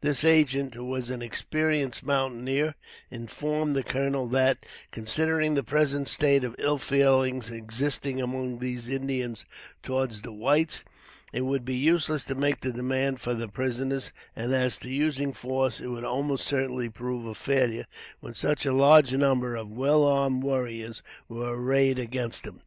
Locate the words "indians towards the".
8.88-10.32